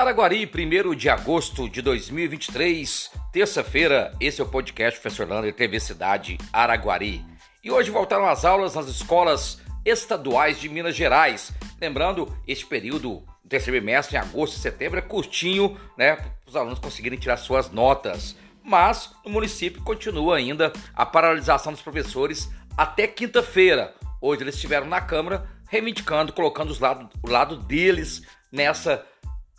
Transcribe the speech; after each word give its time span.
Araguari, 0.00 0.50
1 0.50 0.94
de 0.94 1.10
agosto 1.10 1.68
de 1.68 1.82
2023, 1.82 3.10
terça-feira. 3.30 4.16
Esse 4.18 4.40
é 4.40 4.44
o 4.44 4.48
podcast 4.48 4.98
Professor 4.98 5.28
Lander, 5.28 5.54
TV 5.54 5.78
Cidade 5.78 6.38
Araguari. 6.50 7.22
E 7.62 7.70
hoje 7.70 7.90
voltaram 7.90 8.26
as 8.26 8.46
aulas 8.46 8.74
nas 8.74 8.88
escolas 8.88 9.60
estaduais 9.84 10.58
de 10.58 10.70
Minas 10.70 10.96
Gerais. 10.96 11.52
Lembrando, 11.78 12.34
este 12.48 12.64
período 12.64 13.22
do 13.44 13.48
terceiro 13.50 13.78
bimestre, 13.78 14.16
em 14.16 14.18
agosto 14.18 14.56
e 14.56 14.58
setembro, 14.58 14.98
é 14.98 15.02
curtinho, 15.02 15.78
né? 15.98 16.16
Para 16.16 16.32
os 16.46 16.56
alunos 16.56 16.78
conseguirem 16.78 17.18
tirar 17.18 17.36
suas 17.36 17.70
notas. 17.70 18.34
Mas 18.64 19.14
no 19.22 19.30
município 19.30 19.82
continua 19.82 20.38
ainda 20.38 20.72
a 20.94 21.04
paralisação 21.04 21.74
dos 21.74 21.82
professores 21.82 22.50
até 22.74 23.06
quinta-feira. 23.06 23.94
Hoje 24.18 24.44
eles 24.44 24.54
estiveram 24.54 24.86
na 24.86 25.02
Câmara 25.02 25.46
reivindicando, 25.68 26.32
colocando 26.32 26.70
os 26.70 26.80
lado, 26.80 27.06
o 27.22 27.30
lado 27.30 27.58
deles 27.58 28.22
nessa 28.50 29.04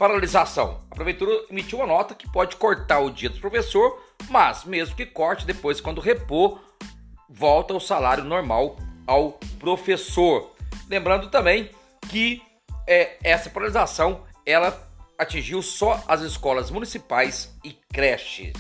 paralisação. 0.02 0.80
A 0.90 0.96
prefeitura 0.96 1.46
emitiu 1.48 1.78
uma 1.78 1.86
nota 1.86 2.16
que 2.16 2.28
pode 2.28 2.56
cortar 2.56 3.02
o 3.02 3.12
dia 3.12 3.30
do 3.30 3.40
professor, 3.40 4.04
mas 4.32 4.64
mesmo 4.64 4.96
que 4.96 5.06
corte, 5.06 5.46
depois, 5.46 5.80
quando 5.80 6.02
repor, 6.02 6.60
volta 7.30 7.76
o 7.76 7.80
salário 7.80 8.24
normal 8.24 8.78
ao 9.06 9.34
professor. 9.60 10.56
Lembrando 10.90 11.30
também 11.30 11.70
que 12.10 12.42
é, 12.88 13.16
essa 13.24 13.52
paralisação 13.52 14.24
ela 14.44 14.76
atingiu 15.20 15.62
só 15.62 16.04
as 16.08 16.22
escolas 16.22 16.72
municipais 16.72 17.56
e 17.64 17.78
creches. 17.94 18.54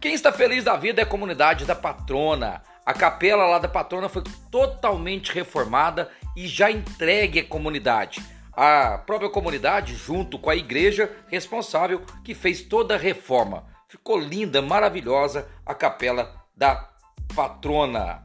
Quem 0.00 0.14
está 0.14 0.32
feliz 0.32 0.64
da 0.64 0.74
vida 0.74 1.00
é 1.00 1.04
a 1.04 1.06
comunidade 1.06 1.64
da 1.64 1.76
patrona. 1.76 2.60
A 2.84 2.92
capela 2.92 3.46
lá 3.46 3.60
da 3.60 3.68
patrona 3.68 4.08
foi 4.08 4.24
totalmente 4.50 5.32
reformada 5.32 6.10
e 6.36 6.48
já 6.48 6.72
entregue 6.72 7.38
à 7.38 7.44
comunidade. 7.44 8.20
A 8.62 8.98
própria 8.98 9.30
comunidade, 9.30 9.94
junto 9.94 10.38
com 10.38 10.50
a 10.50 10.54
igreja 10.54 11.10
responsável, 11.28 12.02
que 12.22 12.34
fez 12.34 12.60
toda 12.60 12.94
a 12.94 12.98
reforma. 12.98 13.64
Ficou 13.88 14.18
linda, 14.18 14.60
maravilhosa 14.60 15.48
a 15.64 15.72
capela 15.72 16.30
da 16.54 16.90
patrona. 17.34 18.22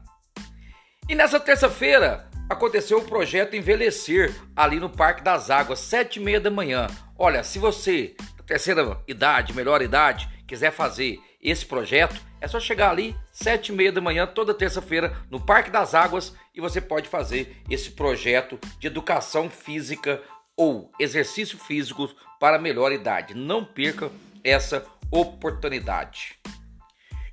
E 1.08 1.14
nessa 1.14 1.40
terça-feira 1.40 2.28
aconteceu 2.50 2.98
o 2.98 3.04
projeto 3.06 3.56
Envelhecer 3.56 4.38
ali 4.54 4.78
no 4.78 4.90
Parque 4.90 5.22
das 5.22 5.48
Águas, 5.48 5.78
sete 5.78 6.20
e 6.20 6.22
meia 6.22 6.38
da 6.38 6.50
manhã. 6.50 6.86
Olha, 7.16 7.42
se 7.42 7.58
você, 7.58 8.14
terceira 8.46 9.02
idade, 9.08 9.54
melhor 9.54 9.80
idade, 9.80 10.28
quiser 10.46 10.70
fazer 10.70 11.18
esse 11.42 11.64
projeto, 11.64 12.20
é 12.40 12.48
só 12.48 12.58
chegar 12.58 12.90
ali 12.90 13.16
sete 13.32 13.70
e 13.70 13.74
meia 13.74 13.92
da 13.92 14.00
manhã 14.00 14.26
toda 14.26 14.54
terça-feira 14.54 15.16
no 15.30 15.40
Parque 15.40 15.70
das 15.70 15.94
Águas 15.94 16.34
e 16.54 16.60
você 16.60 16.80
pode 16.80 17.08
fazer 17.08 17.60
esse 17.70 17.90
projeto 17.90 18.58
de 18.78 18.86
educação 18.86 19.50
física 19.50 20.22
ou 20.56 20.90
exercício 20.98 21.58
físico 21.58 22.08
para 22.40 22.58
melhor 22.58 22.92
idade. 22.92 23.34
Não 23.34 23.64
perca 23.64 24.10
essa 24.42 24.84
oportunidade. 25.10 26.38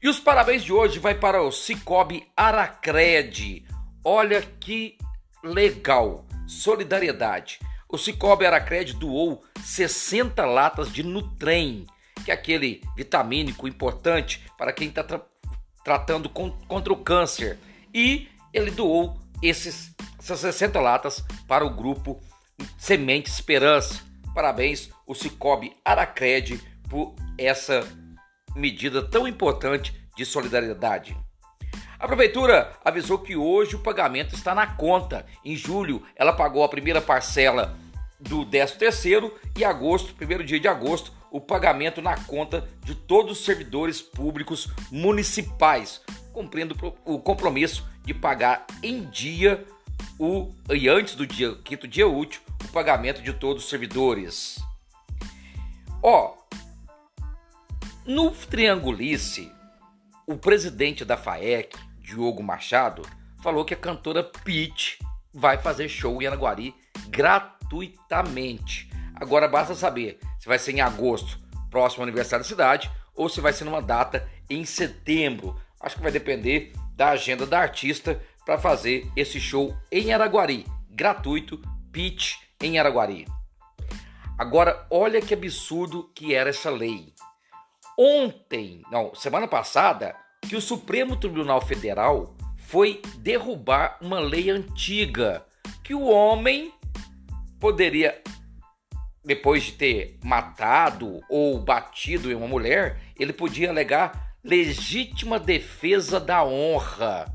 E 0.02 0.10
os 0.10 0.20
parabéns 0.20 0.64
de 0.64 0.74
hoje 0.74 1.00
vai 1.00 1.16
para 1.16 1.42
o 1.42 1.52
Cicobi 1.52 2.28
Aracred. 2.36 3.66
Olha 4.04 4.42
que 4.42 4.98
legal, 5.42 6.26
solidariedade. 6.46 7.60
O 7.88 7.98
Cicobi 7.98 8.46
Aracred 8.46 8.94
doou 8.94 9.44
60 9.64 10.46
latas 10.46 10.92
de 10.92 11.04
Nutrem 11.04 11.86
que 12.24 12.32
é 12.32 12.34
aquele 12.34 12.82
vitamínico 12.96 13.68
importante 13.68 14.44
para 14.58 14.74
quem 14.74 14.88
está 14.90 15.04
tra 15.04 15.22
tratando 15.84 16.30
com, 16.30 16.50
contra 16.50 16.94
o 16.94 16.98
câncer. 16.98 17.60
E 17.94 18.30
ele 18.54 18.72
doou 18.72 19.20
esses, 19.42 19.94
essas 20.18 20.40
60 20.40 20.80
latas 20.80 21.24
para 21.46 21.66
o 21.66 21.70
grupo 21.70 22.22
Semente 22.78 23.30
Esperança. 23.30 24.02
Parabéns, 24.34 24.90
o 25.06 25.14
Cicobi 25.14 25.76
Aracred, 25.84 26.58
por 26.90 27.14
essa 27.38 27.86
medida 28.56 29.04
tão 29.04 29.28
importante 29.28 29.94
de 30.16 30.26
solidariedade. 30.26 31.18
A 32.00 32.08
prefeitura 32.08 32.72
avisou 32.84 33.20
que 33.20 33.36
hoje 33.36 33.76
o 33.76 33.80
pagamento 33.80 34.36
está 34.36 34.54
na 34.54 34.68
conta. 34.68 35.26
Em 35.44 35.56
julho, 35.56 36.04
ela 36.16 36.34
pagou 36.34 36.64
a 36.64 36.70
primeira 36.70 37.02
parcela 37.02 37.78
do 38.24 38.46
13 38.46 38.78
terceiro 38.78 39.34
e 39.58 39.64
agosto, 39.64 40.14
primeiro 40.14 40.44
dia 40.44 40.60
de 40.60 40.68
agosto, 40.68 41.14
o 41.32 41.42
pagamento 41.42 42.02
na 42.02 42.16
conta 42.16 42.68
de 42.84 42.96
todos 42.96 43.40
os 43.40 43.46
servidores 43.46 44.02
públicos 44.02 44.70
municipais, 44.92 46.02
cumprindo 46.32 46.76
o 47.06 47.20
compromisso 47.20 47.88
de 48.04 48.14
pagar 48.14 48.66
em 48.82 49.06
dia 49.06 49.66
o 50.20 50.52
e 50.70 50.88
antes 50.88 51.16
do 51.16 51.26
dia 51.26 51.56
quinto 51.64 51.88
dia 51.88 52.08
útil 52.08 52.42
o 52.64 52.68
pagamento 52.70 53.22
de 53.22 53.34
todos 53.34 53.64
os 53.64 53.70
servidores. 53.70 54.60
Ó, 56.02 56.36
no 58.06 58.32
Triangulice, 58.32 59.52
o 60.28 60.38
presidente 60.38 61.06
da 61.06 61.18
FAEC, 61.18 61.78
Diogo 62.00 62.44
Machado, 62.44 63.02
falou 63.42 63.66
que 63.66 63.74
a 63.74 63.78
cantora 63.78 64.24
Pete 64.24 65.00
vai 65.34 65.58
fazer 65.58 65.90
show 65.90 66.22
em 66.22 66.28
Anaguari 66.28 66.76
gratuitamente. 67.74 68.90
Agora 69.16 69.48
basta 69.48 69.74
saber 69.74 70.20
se 70.40 70.48
vai 70.48 70.60
ser 70.60 70.74
em 70.74 70.82
agosto, 70.82 71.40
próximo 71.70 72.04
aniversário 72.04 72.44
da 72.44 72.50
cidade, 72.50 72.92
ou 73.16 73.28
se 73.28 73.42
vai 73.42 73.52
ser 73.52 73.64
numa 73.64 73.82
data 73.82 74.28
em 74.50 74.64
setembro. 74.66 75.60
Acho 75.80 75.96
que 75.96 76.02
vai 76.02 76.12
depender 76.12 76.74
da 76.96 77.10
agenda 77.10 77.46
da 77.46 77.60
artista 77.60 78.22
para 78.46 78.58
fazer 78.58 79.10
esse 79.16 79.40
show 79.40 79.76
em 79.92 80.14
Araguari, 80.14 80.66
gratuito, 80.90 81.62
pitch 81.92 82.36
em 82.62 82.78
Araguari. 82.78 83.26
Agora, 84.38 84.86
olha 84.90 85.22
que 85.22 85.34
absurdo 85.34 86.12
que 86.14 86.34
era 86.34 86.50
essa 86.50 86.70
lei. 86.70 87.14
Ontem, 87.98 88.82
não, 88.92 89.14
semana 89.14 89.48
passada, 89.48 90.16
que 90.42 90.56
o 90.56 90.62
Supremo 90.62 91.16
Tribunal 91.16 91.62
Federal 91.62 92.36
foi 92.58 93.02
derrubar 93.18 93.98
uma 94.02 94.20
lei 94.20 94.50
antiga 94.50 95.46
que 95.84 95.94
o 95.94 96.04
homem 96.04 96.74
poderia 97.64 98.22
depois 99.24 99.64
de 99.64 99.72
ter 99.72 100.20
matado 100.22 101.22
ou 101.30 101.58
batido 101.58 102.30
em 102.30 102.36
uma 102.36 102.46
mulher, 102.46 103.00
ele 103.18 103.32
podia 103.32 103.70
alegar 103.70 104.36
legítima 104.44 105.40
defesa 105.40 106.20
da 106.20 106.44
honra. 106.44 107.34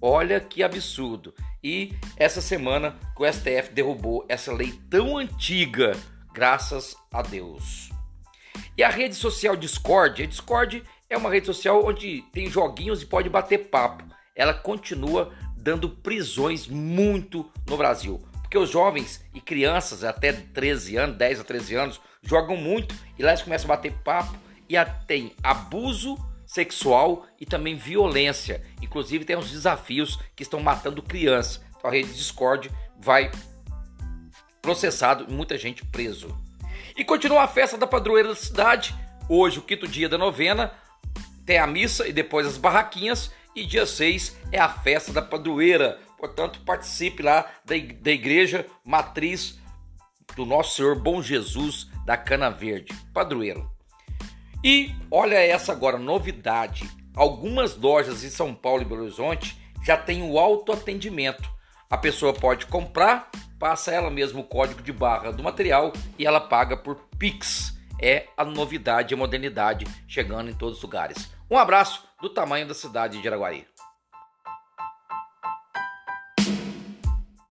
Olha 0.00 0.38
que 0.38 0.62
absurdo. 0.62 1.34
E 1.64 1.92
essa 2.16 2.40
semana 2.40 2.96
o 3.18 3.26
STF 3.26 3.72
derrubou 3.72 4.24
essa 4.28 4.52
lei 4.52 4.72
tão 4.88 5.18
antiga, 5.18 5.96
graças 6.32 6.96
a 7.12 7.20
Deus. 7.20 7.90
E 8.78 8.84
a 8.84 8.88
rede 8.88 9.16
social 9.16 9.56
Discord, 9.56 10.22
a 10.22 10.26
Discord 10.26 10.84
é 11.10 11.18
uma 11.18 11.28
rede 11.28 11.46
social 11.46 11.84
onde 11.84 12.22
tem 12.32 12.48
joguinhos 12.48 13.02
e 13.02 13.06
pode 13.06 13.28
bater 13.28 13.68
papo. 13.68 14.04
Ela 14.32 14.54
continua 14.54 15.32
dando 15.56 15.90
prisões 15.90 16.68
muito 16.68 17.50
no 17.68 17.76
Brasil. 17.76 18.24
Porque 18.46 18.58
os 18.58 18.70
jovens 18.70 19.24
e 19.34 19.40
crianças 19.40 20.04
até 20.04 20.32
13 20.32 20.96
anos, 20.96 21.16
10 21.16 21.40
a 21.40 21.44
13 21.44 21.74
anos, 21.74 22.00
jogam 22.22 22.56
muito 22.56 22.94
e 23.18 23.22
lá 23.24 23.32
eles 23.32 23.42
começam 23.42 23.68
a 23.68 23.76
bater 23.76 23.92
papo 24.04 24.38
e 24.68 24.76
tem 25.08 25.32
abuso 25.42 26.16
sexual 26.46 27.26
e 27.40 27.44
também 27.44 27.74
violência. 27.74 28.62
Inclusive 28.80 29.24
tem 29.24 29.36
uns 29.36 29.50
desafios 29.50 30.16
que 30.36 30.44
estão 30.44 30.60
matando 30.60 31.02
crianças. 31.02 31.60
Então 31.76 31.90
a 31.90 31.92
rede 31.92 32.14
Discord 32.14 32.70
vai 33.00 33.32
processado 34.62 35.26
e 35.28 35.32
muita 35.32 35.58
gente 35.58 35.84
preso. 35.84 36.32
E 36.96 37.04
continua 37.04 37.42
a 37.42 37.48
festa 37.48 37.76
da 37.76 37.86
padroeira 37.86 38.28
da 38.28 38.36
cidade. 38.36 38.94
Hoje, 39.28 39.58
o 39.58 39.62
quinto 39.62 39.88
dia 39.88 40.08
da 40.08 40.16
novena, 40.16 40.72
tem 41.44 41.58
a 41.58 41.66
missa 41.66 42.06
e 42.06 42.12
depois 42.12 42.46
as 42.46 42.56
barraquinhas. 42.56 43.32
E 43.56 43.66
dia 43.66 43.86
6 43.86 44.36
é 44.52 44.60
a 44.60 44.68
festa 44.68 45.12
da 45.12 45.20
padroeira. 45.20 45.98
Portanto, 46.18 46.60
participe 46.64 47.22
lá 47.22 47.50
da, 47.64 47.76
igreja 47.76 48.66
matriz 48.84 49.58
do 50.34 50.44
Nosso 50.44 50.76
Senhor 50.76 50.98
Bom 51.00 51.22
Jesus 51.22 51.88
da 52.04 52.16
Cana 52.16 52.50
Verde, 52.50 52.94
padroeiro. 53.12 53.70
E 54.64 54.94
olha 55.10 55.36
essa 55.36 55.72
agora, 55.72 55.98
novidade. 55.98 56.88
Algumas 57.14 57.76
lojas 57.76 58.24
em 58.24 58.30
São 58.30 58.54
Paulo 58.54 58.82
e 58.82 58.84
Belo 58.84 59.02
Horizonte 59.02 59.56
já 59.84 59.96
tem 59.96 60.22
o 60.22 60.38
autoatendimento. 60.38 61.48
A 61.88 61.96
pessoa 61.96 62.32
pode 62.32 62.66
comprar, 62.66 63.30
passa 63.58 63.92
ela 63.92 64.10
mesmo 64.10 64.40
o 64.40 64.44
código 64.44 64.82
de 64.82 64.92
barra 64.92 65.30
do 65.30 65.42
material 65.42 65.92
e 66.18 66.26
ela 66.26 66.40
paga 66.40 66.76
por 66.76 66.96
Pix. 67.18 67.76
É 68.02 68.26
a 68.36 68.44
novidade, 68.44 69.14
a 69.14 69.16
modernidade 69.16 69.86
chegando 70.06 70.50
em 70.50 70.54
todos 70.54 70.78
os 70.78 70.82
lugares. 70.82 71.30
Um 71.50 71.56
abraço 71.56 72.02
do 72.20 72.28
tamanho 72.28 72.66
da 72.66 72.74
cidade 72.74 73.22
de 73.22 73.28
Araguari. 73.28 73.66